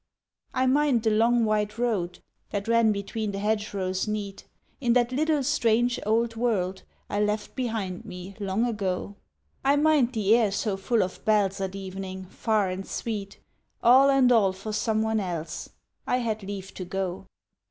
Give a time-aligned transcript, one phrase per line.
[0.55, 4.47] I mind the long, white road that ran between the hedgerows neat,
[4.79, 9.15] In that little, strange old world I left behind me long ago,
[9.63, 13.41] I mind the air so full of bells at evening, far and sweet
[13.83, 15.69] All and all for someone else
[16.07, 17.27] I had leave to go!